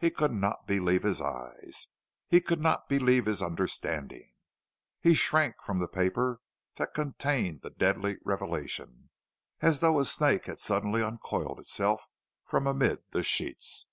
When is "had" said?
10.46-10.58